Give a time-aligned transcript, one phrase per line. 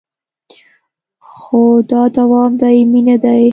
[1.31, 1.59] خو
[1.91, 3.43] دا دوام دایمي نه دی